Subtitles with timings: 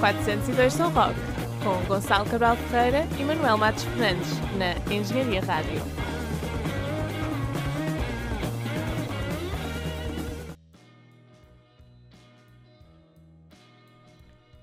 [0.00, 1.20] 402 São Roque,
[1.62, 5.78] com Gonçalo Cabral Ferreira e Manuel Matos Fernandes, na Engenharia Rádio.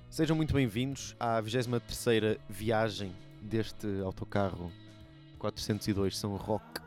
[0.09, 4.71] Sejam muito bem-vindos à 23ª viagem deste autocarro
[5.37, 6.81] 402 São Roque.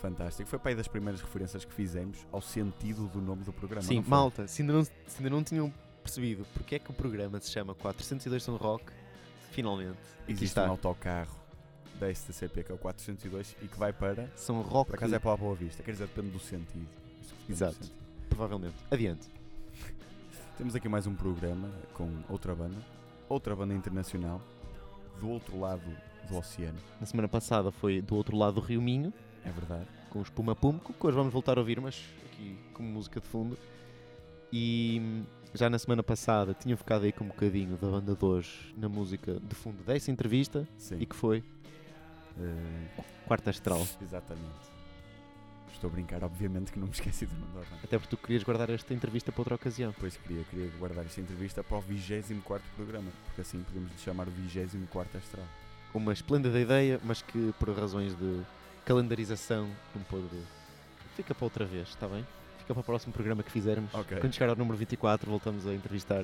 [0.00, 0.48] Fantástico.
[0.48, 3.82] Foi para aí das primeiras referências que fizemos ao sentido do nome do programa.
[3.82, 5.74] Sim, malta, se ainda, não, se ainda não tinham
[6.08, 8.90] percebido porque é que o programa se chama 402 São Roque,
[9.52, 11.36] finalmente, Existe um autocarro
[12.00, 14.30] da STCP que é o 402 e que vai para.
[14.36, 16.86] São Roque, Por acaso é para a Boa Vista, quer dizer, depende do sentido.
[16.88, 17.74] Depende do Exato.
[17.74, 17.92] sentido.
[18.28, 18.74] provavelmente.
[18.90, 19.28] Adiante.
[20.56, 22.76] Temos aqui mais um programa com outra banda,
[23.28, 24.40] outra banda internacional,
[25.20, 25.82] do outro lado
[26.28, 26.78] do oceano.
[27.00, 29.12] Na semana passada foi do outro lado do Rio Minho,
[29.44, 29.86] É verdade.
[30.10, 33.26] com os Puma Pumco, que hoje vamos voltar a ouvir, mas aqui como música de
[33.26, 33.56] fundo.
[34.52, 35.22] E
[35.54, 38.88] já na semana passada tinha ficado aí com um bocadinho da banda de hoje na
[38.88, 40.98] música de fundo dessa entrevista Sim.
[41.00, 41.42] e que foi
[42.40, 43.84] Eh, Quarta Astral.
[44.00, 44.68] exatamente.
[45.72, 47.80] Estou a brincar, obviamente que não me esqueci do nome da banda.
[47.84, 49.90] Até porque tu querias guardar esta entrevista para outra ocasião.
[49.90, 54.28] Depois queria, queria guardar esta entrevista para o 24 programa, porque assim podemos lhe chamar
[54.28, 55.46] o 24 Astral.
[55.94, 58.42] Uma esplêndida ideia, mas que por razões de
[58.84, 60.28] calendarização não pôde.
[61.16, 62.24] Fica para outra vez, está bem?
[62.68, 63.94] Fica para o próximo programa que fizermos.
[63.94, 64.18] Ok.
[64.18, 66.22] Quando chegar ao número 24, voltamos a entrevistar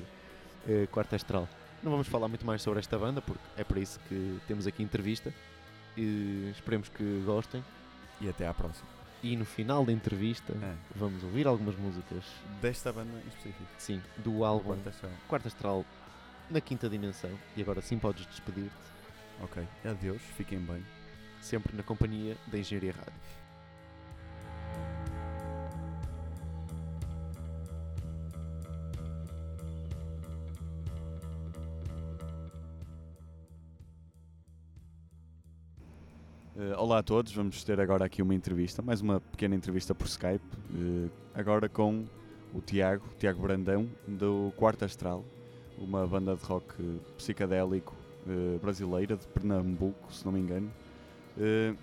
[0.67, 1.49] eh, Quarta Astral.
[1.81, 4.83] Não vamos falar muito mais sobre esta banda, porque é para isso que temos aqui
[4.83, 5.33] entrevista.
[5.97, 7.63] E esperemos que gostem.
[8.21, 8.87] E até à próxima.
[9.23, 10.75] E no final da entrevista, É.
[10.95, 12.23] vamos ouvir algumas músicas,
[12.61, 13.65] Desta banda em específico.
[13.79, 15.11] sim, do álbum Quarta Astral.
[15.27, 15.85] Quarta Astral
[16.51, 17.31] na quinta dimensão.
[17.57, 18.69] E agora sim podes despedir-te,
[19.41, 19.63] Ok.
[19.83, 20.85] Adeus, fiquem bem.
[21.41, 23.13] sempre na companhia da Engenharia Rádio.
[36.77, 40.43] Olá a todos, vamos ter agora aqui uma entrevista, mais uma pequena entrevista por Skype,
[40.73, 42.05] eh, agora com
[42.53, 45.23] o Tiago, Tiago Brandão, do Quarto Astral,
[45.77, 46.83] uma banda de rock eh,
[47.17, 47.95] psicadélico
[48.27, 50.71] eh, brasileira, de Pernambuco, se não me engano.
[51.39, 51.73] Eh,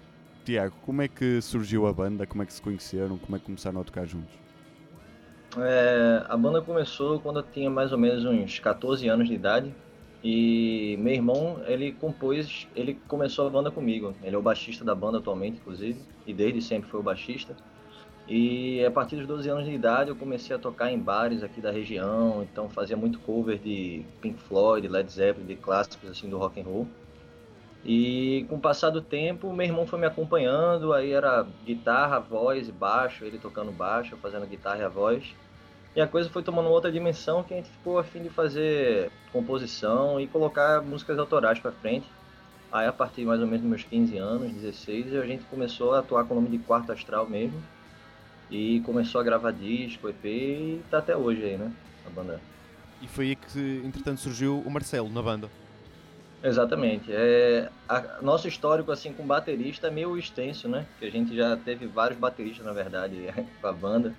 [0.44, 3.44] Tiago, como é que surgiu a banda, como é que se conheceram, como é que
[3.44, 4.34] começaram a tocar juntos?
[5.58, 9.74] É, a banda começou quando eu tinha mais ou menos uns 14 anos de idade
[10.22, 14.14] e meu irmão ele compôs, ele começou a banda comigo.
[14.22, 17.56] Ele é o baixista da banda atualmente, inclusive, e desde sempre foi o baixista.
[18.28, 21.60] E a partir dos 12 anos de idade eu comecei a tocar em bares aqui
[21.60, 26.38] da região, então fazia muito cover de Pink Floyd, Led Zeppelin, de clássicos assim do
[26.38, 26.86] rock and roll.
[27.84, 32.68] E com o passar do tempo, meu irmão foi me acompanhando, aí era guitarra, voz
[32.68, 35.34] e baixo, ele tocando baixo, fazendo guitarra e a voz.
[35.94, 39.10] E a coisa foi tomando outra dimensão que a gente ficou a fim de fazer
[39.32, 42.06] composição e colocar músicas autorais para frente.
[42.72, 45.98] Aí a partir mais ou menos dos meus 15 anos, 16, a gente começou a
[45.98, 47.62] atuar com o nome de Quarto Astral mesmo.
[48.50, 51.70] E começou a gravar disco, EP e tá até hoje aí, né?
[52.06, 52.40] A banda.
[53.02, 55.50] E foi aí que, entretanto, surgiu o Marcelo na banda.
[56.42, 57.06] Exatamente.
[57.12, 60.86] É, a- nosso histórico assim com baterista é meio extenso, né?
[60.98, 63.16] Que a gente já teve vários bateristas, na verdade,
[63.60, 64.14] com a banda.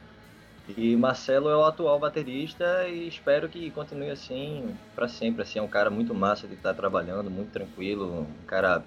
[0.77, 5.41] E Marcelo é o atual baterista e espero que continue assim para sempre.
[5.41, 8.83] Assim, é um cara muito massa de estar trabalhando, muito tranquilo, um cara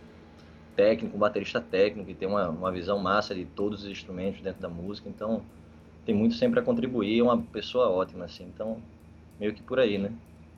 [0.75, 4.61] técnico, um baterista técnico, que tem uma, uma visão massa de todos os instrumentos dentro
[4.61, 5.09] da música.
[5.09, 5.43] Então,
[6.07, 8.45] tem muito sempre a contribuir, é uma pessoa ótima, assim.
[8.45, 8.79] Então,
[9.39, 10.13] meio que por aí, né?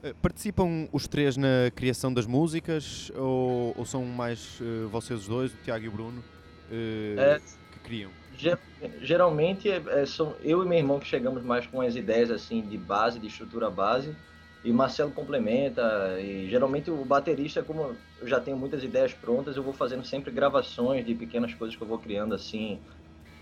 [0.04, 5.52] Eh, Participam os três na criação das músicas ou, ou são mais eh, vocês dois,
[5.52, 6.22] o Tiago e o Bruno,
[6.70, 7.40] eh, É.
[7.72, 8.10] que criam?
[8.38, 8.58] Ge-
[9.00, 12.66] Geralmente é, é, são eu e meu irmão que chegamos mais com as ideias assim
[12.66, 14.16] de base, de estrutura base,
[14.62, 16.20] e Marcelo complementa.
[16.20, 20.30] E geralmente o baterista, como eu já tenho muitas ideias prontas, eu vou fazendo sempre
[20.30, 22.80] gravações de pequenas coisas que eu vou criando assim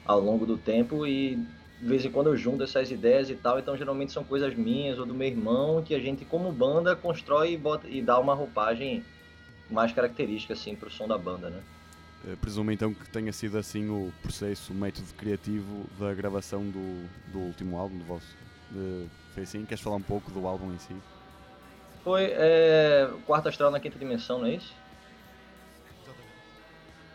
[0.04, 3.58] ao longo do tempo e de vez em quando eu junto essas ideias e tal.
[3.58, 7.52] Então geralmente são coisas minhas ou do meu irmão que a gente como banda constrói
[7.54, 9.08] e, bota, e dá uma roupagem
[9.68, 11.64] mais característica assim pro som da banda, né?
[12.24, 17.08] Eh, Presumo então que tenha sido assim o processo, o método criativo da gravação do,
[17.32, 18.36] do último álbum do vosso.
[18.74, 19.64] Eh, foi assim?
[19.66, 20.94] Queres falar um pouco do álbum em si?
[22.02, 24.72] Foi é, Quarto Astral na Quinta Dimensão, não é isso?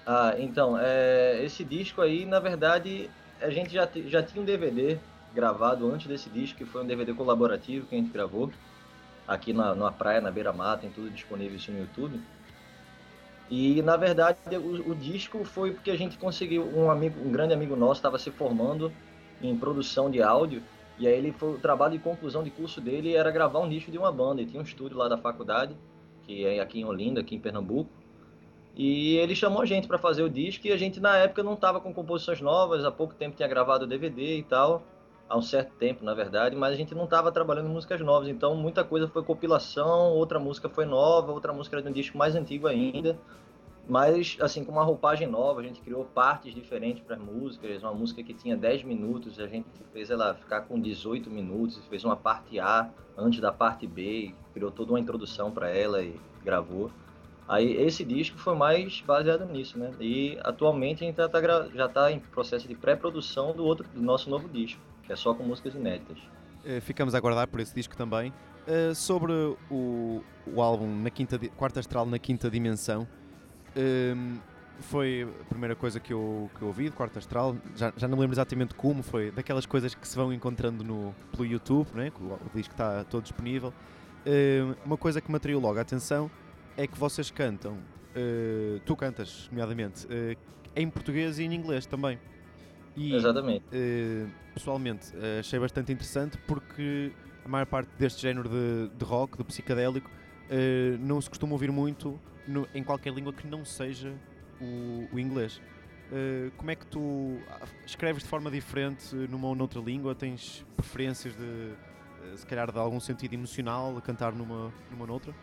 [0.05, 3.09] Ah, então, é, esse disco aí, na verdade,
[3.39, 4.99] a gente já, já tinha um DVD
[5.33, 8.51] gravado antes desse disco, que foi um DVD colaborativo que a gente gravou
[9.27, 12.21] aqui na, numa praia, na beira-mar, tem tudo disponível isso no YouTube.
[13.51, 17.53] E, na verdade, o, o disco foi porque a gente conseguiu, um amigo, um grande
[17.53, 18.89] amigo nosso estava se formando
[19.41, 20.63] em produção de áudio
[20.97, 23.91] E aí ele foi, o trabalho de conclusão de curso dele era gravar um disco
[23.91, 24.39] de uma banda.
[24.39, 25.75] Ele tinha um estúdio lá da faculdade,
[26.23, 27.89] que é aqui em Olinda, aqui em Pernambuco.
[28.73, 31.55] E ele chamou a gente para fazer o disco e a gente na época não
[31.55, 34.81] estava com composições novas, há pouco tempo tinha gravado o DVD e tal,
[35.31, 38.53] há um certo tempo na verdade, mas a gente não estava trabalhando músicas novas, então
[38.53, 42.35] muita coisa foi compilação, outra música foi nova, outra música era de um disco mais
[42.35, 43.17] antigo ainda.
[43.87, 47.81] Mas, assim, com uma roupagem nova, a gente criou partes diferentes para as músicas.
[47.81, 52.05] Uma música que tinha 10 minutos, a gente fez ela ficar com 18 minutos, fez
[52.05, 56.91] uma parte A antes da parte B, criou toda uma introdução para ela e gravou.
[57.47, 59.91] Aí esse disco foi mais baseado nisso, né?
[59.99, 61.29] E atualmente a gente tá,
[61.73, 65.43] já está em processo de pré-produção do outro, do nosso novo disco, é só com
[65.43, 66.17] músicas inéditas.
[66.63, 68.33] Eh, ficamos a aguardar por esse disco também.
[68.67, 69.33] Uh, sobre
[69.71, 73.07] o, o álbum na quinta, Quarta Astral na Quinta Dimensão,
[73.75, 74.37] um,
[74.81, 77.55] foi a primeira coisa que eu, que eu ouvi de Quarto Astral.
[77.75, 81.45] Já, já não lembro exatamente como, foi daquelas coisas que se vão encontrando no, pelo
[81.45, 82.11] YouTube, né?
[82.19, 83.73] o, o disco está todo disponível.
[84.25, 86.29] Uh, uma coisa que me atraiu logo a atenção
[86.77, 90.07] é que vocês cantam, uh, tu cantas, nomeadamente,
[90.75, 92.19] em português e em inglês também.
[92.95, 93.63] E, Exatamente.
[94.53, 97.11] pessoalmente, achei bastante interessante porque
[97.45, 100.09] a maior parte deste género de, de rock, de psicadélico,
[100.99, 104.13] não se costuma ouvir muito no, em qualquer língua que não seja
[104.59, 105.61] o, o inglês.
[106.11, 107.37] Uh, como é que tu
[107.85, 110.13] escreves de forma diferente numa ou noutra língua?
[110.13, 115.07] Tens preferências de, uh, se calhar, de algum sentido emocional a cantar numa, numa ou
[115.07, 115.33] noutra?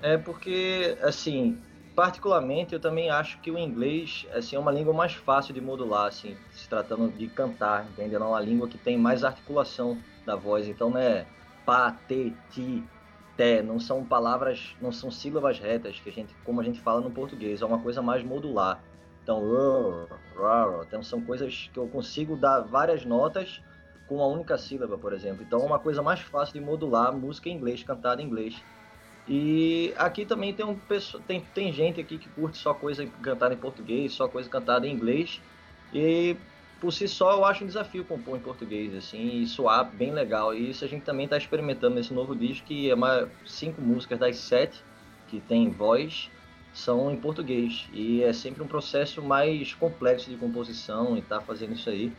[0.00, 1.58] É porque, assim,
[1.98, 6.06] particularmente eu também acho que o inglês assim, é uma língua mais fácil de modular,
[6.06, 8.22] assim, se tratando de cantar, entendeu?
[8.22, 11.26] É uma língua que tem mais articulação da voz, então não é
[11.66, 12.84] pá, te, ti,
[13.36, 17.00] té, não são palavras, não são sílabas retas que a gente, como a gente fala
[17.00, 18.80] no português, é uma coisa mais modular.
[19.24, 19.42] Então,
[20.86, 23.60] então são coisas que eu consigo dar várias notas
[24.06, 25.42] com uma única sílaba, por exemplo.
[25.42, 28.62] Então é uma coisa mais fácil de modular música em inglês, cantada em inglês.
[29.28, 30.76] E aqui também tem, um,
[31.26, 34.92] tem, tem gente aqui que curte só coisa cantada em português, só coisa cantada em
[34.92, 35.40] inglês.
[35.92, 36.34] E
[36.80, 40.54] por si só eu acho um desafio compor em português, assim, e soar bem legal.
[40.54, 44.18] E isso a gente também está experimentando nesse novo disco, que é uma, cinco músicas
[44.18, 44.82] das sete
[45.28, 46.30] que tem voz
[46.72, 47.86] são em português.
[47.92, 52.12] E é sempre um processo mais complexo de composição e tá fazendo isso aí.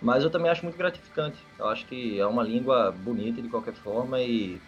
[0.00, 1.38] Mas eu também acho muito gratificante.
[1.58, 4.60] Eu acho que é uma língua bonita de qualquer forma e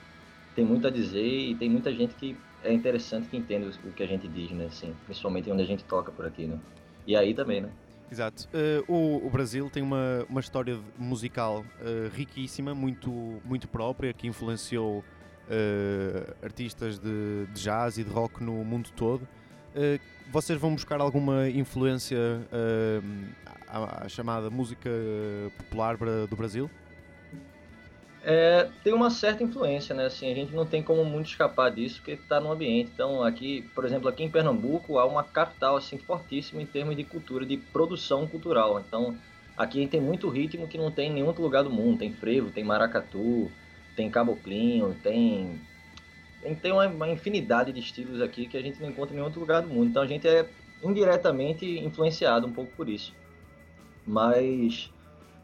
[0.59, 4.03] tem muito a dizer e tem muita gente que é interessante que entende o que
[4.03, 4.67] a gente diz, né?
[4.67, 6.59] Assim, principalmente onde a gente toca por aqui, né?
[7.07, 7.71] E aí também, né?
[8.11, 8.49] Exato.
[8.49, 13.09] Uh, o, o, Brasil tem uma, uma história musical uh, riquíssima, muito,
[13.45, 19.29] muito própria, que influenciou uh, artistas de, de, jazz e de rock no mundo todo.
[20.33, 22.19] vocês vão buscar alguma influência
[23.69, 24.91] à, à, chamada música
[25.57, 25.97] popular
[26.29, 26.69] do Brasil?
[28.31, 30.05] É, tem uma certa influência, né?
[30.05, 32.91] Assim, a gente não tem como muito escapar disso, porque está no ambiente.
[32.93, 37.05] Então, aqui, por exemplo, aqui em Pernambuco, há uma capital assim fortíssima em termos de
[37.05, 38.85] cultura, de produção cultural.
[38.87, 39.17] Então,
[39.57, 42.01] aqui tem muito ritmo que não tem em nenhum outro lugar do mundo.
[42.01, 43.51] Tem frevo, tem maracatu,
[43.97, 45.59] tem caboclinho, tem
[46.61, 49.41] tem, uma, uma, infinidade de estilos aqui que a gente não encontra em nenhum outro
[49.41, 49.89] lugar do mundo.
[49.89, 50.47] Então, a gente é
[50.83, 53.15] indiretamente influenciado um pouco por isso.
[54.07, 54.93] Mas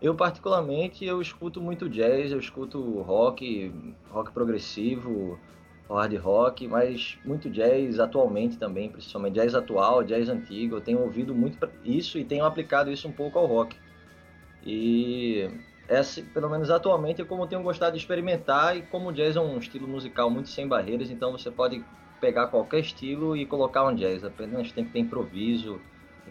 [0.05, 3.73] eu, particularmente, eu escuto muito jazz, eu escuto rock,
[4.11, 5.41] rock progressivo,
[5.89, 10.77] hard rock, mas muito jazz atualmente também, principalmente jazz atual, jazz antigo.
[10.77, 13.75] Eu tenho ouvido muito isso e tenho aplicado isso um pouco ao rock.
[14.63, 15.49] E
[15.89, 19.37] essa, pelo menos atualmente, é como eu tenho gostado de experimentar e como o jazz
[19.37, 21.83] é um estilo musical muito sem barreiras, então você pode
[22.21, 24.23] pegar qualquer estilo e colocar um jazz.
[24.23, 25.81] Apenas tem que ter improviso,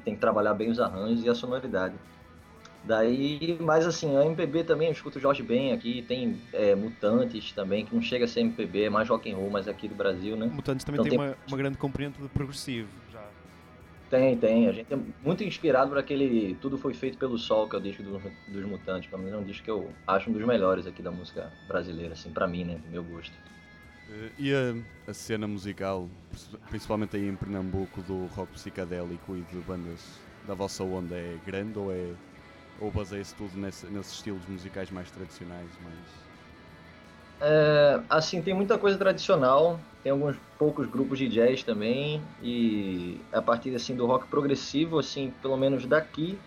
[0.03, 1.95] tem que trabalhar bem os arranjos e a sonoridade.
[2.85, 7.85] Daí, mas assim, a MPB também, eu escuto Jorge Ben aqui, tem é, Mutantes também,
[7.85, 10.35] que não chega a ser MPB, é mais rock and roll, mas aqui do Brasil,
[10.35, 10.47] né?
[10.47, 13.23] Mutantes também então, tem, tem, Uma, uma grande componente de progressivo, já.
[14.09, 14.67] Tem, tem.
[14.67, 17.81] A gente é muito inspirado por aquele Tudo Foi Feito Pelo Sol, que é o
[17.81, 19.09] disco dos, dos Mutantes.
[19.09, 22.13] Pelo menos é um disco que eu acho um dos melhores aqui da música brasileira,
[22.13, 22.79] assim, pra mim, né?
[22.85, 23.33] Do meu gosto.
[24.09, 24.75] Uh, e a,
[25.09, 26.09] a, cena musical,
[26.69, 31.79] principalmente aí em Pernambuco, do rock psicadélico e de bandas da vossa onda, é grande
[31.79, 32.11] ou é
[32.79, 35.69] ou baseia-se tudo nesse, nesses estilos musicais mais tradicionais?
[35.83, 35.95] Mais...
[37.41, 43.41] É, assim, tem muita coisa tradicional, tem alguns poucos grupos de jazz também, e a
[43.41, 46.37] partir assim, do rock progressivo, assim, pelo menos daqui,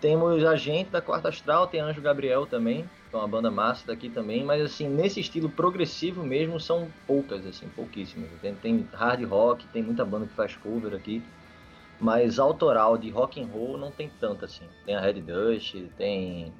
[0.00, 4.10] temos a gente da Quarta Astral, tem Anjo Gabriel também, é uma banda massa daqui
[4.10, 8.28] também, mas assim, nesse estilo progressivo mesmo, são poucas, assim, pouquíssimas.
[8.42, 11.22] Tem, tem hard rock, tem muita banda que faz cover aqui,
[12.00, 14.66] mas autoral de rock and roll não tem tanto assim.
[14.84, 16.52] Tem a Red Dust, tem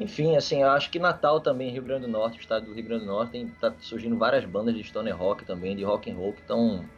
[0.00, 2.84] enfim, assim, eu acho que Natal também, Rio Grande do Norte, o estado do Rio
[2.84, 6.14] Grande do Norte, tem, tá surgindo várias bandas de stoner rock também, de rock and
[6.14, 6.88] roll que estão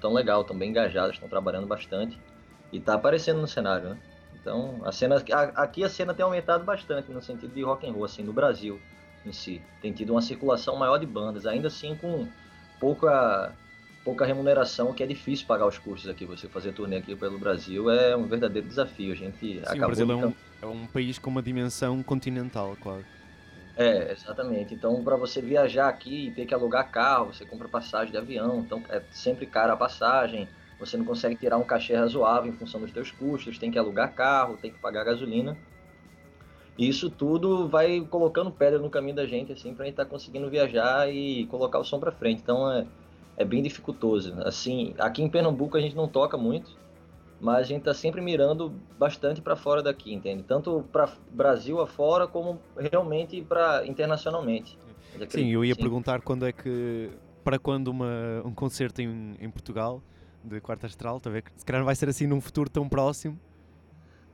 [0.00, 2.20] tão legal, estão bem engajadas, estão trabalhando bastante
[2.72, 3.98] e tá aparecendo no cenário, né?
[4.34, 5.22] Então, a cena
[5.54, 8.80] aqui a cena tem aumentado bastante no sentido de rock and roll assim, no Brasil
[9.24, 9.62] em si.
[9.80, 12.26] Tem tido uma circulação maior de bandas, ainda assim com
[12.80, 13.54] pouca
[14.04, 16.24] pouca remuneração, que é difícil pagar os custos aqui.
[16.26, 19.12] Você fazer turnê aqui pelo Brasil é um verdadeiro desafio.
[19.12, 22.76] A gente Sim, acabou o Brasil é um, é um país com uma dimensão continental,
[22.80, 23.04] claro.
[23.76, 24.74] É, exatamente.
[24.74, 28.60] Então, para você viajar aqui e ter que alugar carro, você compra passagem de avião,
[28.60, 30.48] então é sempre cara a passagem.
[30.78, 34.14] Você não consegue tirar um cachê razoável em função dos teus custos, tem que alugar
[34.14, 35.56] carro, tem que pagar gasolina.
[36.76, 40.10] E isso tudo vai colocando pedra no caminho da gente, assim, pra gente estar tá
[40.10, 42.42] conseguindo viajar e colocar o som pra frente.
[42.42, 42.86] Então é,
[43.36, 44.34] é bem dificultoso.
[44.44, 46.76] Assim, aqui em Pernambuco a gente não toca muito,
[47.40, 50.42] mas a gente tá sempre mirando bastante para fora daqui, entende?
[50.42, 54.78] Tanto para Brasil afora como realmente para internacionalmente.
[55.28, 55.80] Sim, eu ia sim.
[55.80, 57.10] perguntar quando é que
[57.42, 60.00] para quando uma, um concerto em, em Portugal
[60.44, 61.44] de quarta astral, tá ver?
[61.56, 63.38] se calhar não vai ser assim num futuro tão próximo.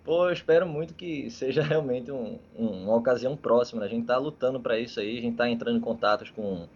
[0.05, 3.81] Pô, eu espero muito que seja realmente um, um, uma ocasião próxima.
[3.81, 3.87] Né?
[3.87, 6.67] A gente está lutando para isso aí, a gente está entrando em contatos com,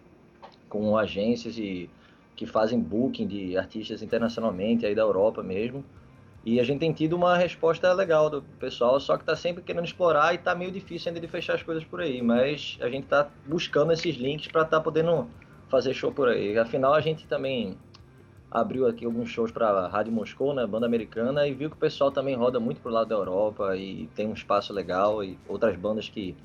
[0.69, 1.89] com agências e,
[2.43, 5.85] que fazem booking de artistas internacionalmente, aí da Europa mesmo.
[6.45, 9.85] E a gente tem tido uma resposta legal do pessoal, só que está sempre querendo
[9.85, 12.21] explorar e está meio difícil ainda de fechar as coisas por aí.
[12.21, 15.29] Mas a gente está buscando esses links para tá podendo
[15.69, 16.59] fazer show por aí.
[16.59, 17.79] Afinal, a gente também
[18.51, 22.11] abriu aqui alguns shows para Rádio Moscou, né, banda americana, e viu que o pessoal
[22.11, 26.09] também roda muito pro lado da Europa e tem um espaço legal e outras bandas
[26.09, 26.37] que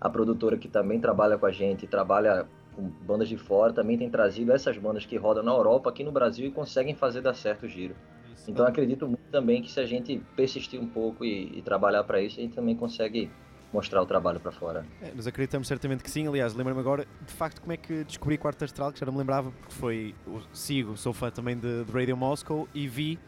[0.00, 4.10] a produtora que também trabalha com a gente, trabalha com bandas de fora, também tem
[4.10, 7.64] trazido essas bandas que rodam na Europa aqui no Brasil e conseguem fazer dar certo
[7.64, 7.94] o giro.
[8.34, 8.50] Isso.
[8.50, 12.20] Então acredito muito também que se a gente persistir um pouco e, e trabalhar para
[12.20, 13.30] isso, a gente também consegue
[13.72, 14.84] mostrar o trabalho para fora.
[15.00, 16.26] É, nós acreditamos certamente que sim.
[16.28, 19.18] Aliás, lembro-me agora de facto como é que descobri Quarto Astral, que já não me
[19.18, 20.14] lembrava, porque foi.
[20.52, 23.18] Sigo, sou fã também de, de Radio Moscow e vi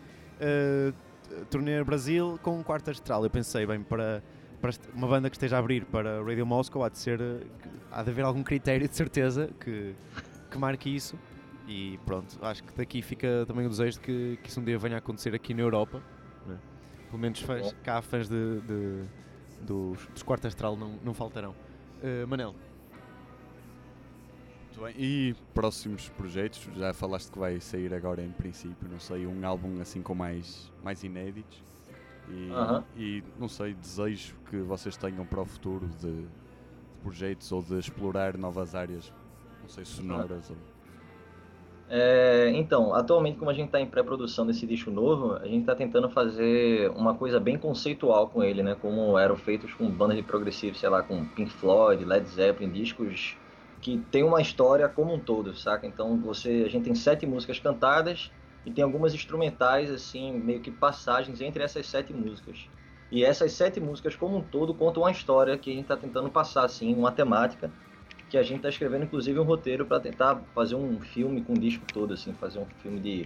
[0.40, 0.94] uh,
[1.50, 3.24] Turnê Brasil com Quarto Astral.
[3.24, 4.22] Eu pensei, bem, para,
[4.64, 7.20] para uma banda que esteja a abrir para Radio Moscow, há de ser.
[7.92, 9.94] há de haver algum critério de certeza que,
[10.50, 11.18] que marque isso.
[11.68, 14.78] E pronto, acho que daqui fica também o desejo de que, que isso um dia
[14.78, 16.02] venha a acontecer aqui na Europa.
[16.46, 16.58] Né?
[17.10, 19.04] Pelo menos fãs, cá há fãs de, de
[19.60, 21.54] dos, dos Quarto Astral não, não faltarão.
[22.02, 22.54] Uh, Manel.
[24.64, 24.94] Muito bem.
[24.98, 26.66] E próximos projetos?
[26.74, 30.72] Já falaste que vai sair agora em princípio, não sei, um álbum assim com mais,
[30.82, 31.62] mais inéditos.
[32.28, 32.50] E,
[32.96, 36.28] e não sei, desejo que vocês tenham para o futuro de, de
[37.02, 39.12] projetos ou de explorar novas áreas,
[39.60, 40.56] não sei, sonoras uh -huh.
[40.56, 40.74] ou
[41.88, 45.74] é, então, atualmente, como a gente está em pré-produção desse disco novo, a gente está
[45.74, 48.74] tentando fazer uma coisa bem conceitual com ele, né?
[48.80, 53.36] Como eram feitos com bandas de progressivo, sei lá, com Pink Floyd, Led Zeppelin, discos
[53.80, 55.86] que tem uma história como um todo, saca?
[55.86, 58.30] Então, você, a gente tem sete músicas cantadas
[58.64, 62.68] e tem algumas instrumentais, assim, meio que passagens entre essas sete músicas.
[63.10, 66.30] E essas sete músicas, como um todo, contam uma história que a gente está tentando
[66.30, 67.70] passar, assim, uma temática
[68.28, 71.58] que a gente está escrevendo inclusive um roteiro para tentar fazer um filme com o
[71.58, 73.24] disco todo, assim, fazer um filme de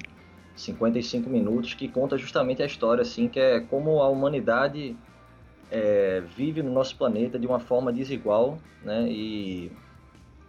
[0.54, 4.96] 55 minutos que conta justamente a história, assim, que é como a humanidade
[5.70, 9.72] é, vive no nosso planeta de uma forma desigual, né, e,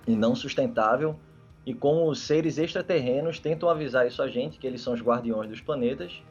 [0.08, 1.15] e não sustentável,
[1.66, 5.50] e como os seres extraterrenos tentam avisar isso a gente, que eles são os guardiões
[5.50, 6.22] dos planetas,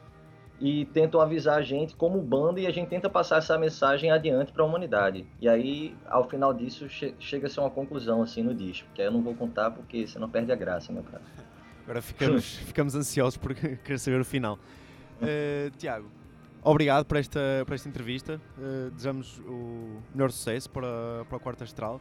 [0.61, 4.51] e tentam avisar a gente como banda e a gente tenta passar essa mensagem adiante
[4.51, 5.25] para a humanidade.
[5.39, 9.01] E aí, ao final disso, che chega a ser uma conclusão assim no disco, que
[9.01, 11.21] aí eu não vou contar porque senão perde a graça, meu cara.
[11.83, 14.59] Agora ficamos, ficamos ansiosos por querer saber o final.
[15.21, 16.07] Uh, Tiago,
[16.61, 18.39] obrigado por esta, por esta entrevista.
[18.57, 21.99] Uh, desejamos o melhor sucesso para, para o Quarto Astral.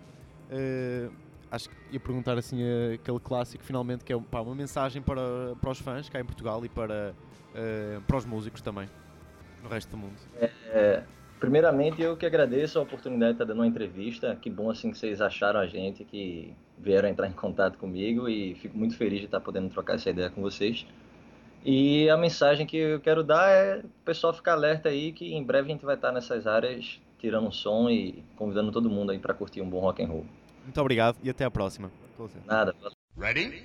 [0.50, 1.11] Uh,
[1.50, 2.58] acho que ia perguntar assim
[2.94, 6.64] aquele clássico finalmente que é pá, uma mensagem para, para os fãs cá em Portugal
[6.64, 7.14] e para
[7.54, 8.88] uh, para os músicos também,
[9.62, 10.14] no resto do mundo?
[10.40, 11.02] É,
[11.40, 14.36] primeiramente, eu que agradeço a oportunidade de estar dando uma entrevista.
[14.40, 18.54] Que bom assim que vocês acharam a gente, que vieram entrar em contato comigo e
[18.54, 20.86] fico muito feliz de estar podendo trocar essa ideia com vocês.
[21.64, 25.42] E a mensagem que eu quero dar é o pessoal ficar alerta aí que em
[25.42, 29.34] breve a gente vai estar nessas áreas tirando som e convidando todo mundo aí para
[29.34, 30.26] curtir um bom rock and roll.
[30.68, 31.90] Muito obrigado e até a próxima.
[32.44, 32.75] Nada.
[33.16, 33.64] Ready?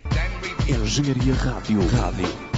[0.70, 1.86] Engenharia Rádio.
[1.90, 2.53] Rádio.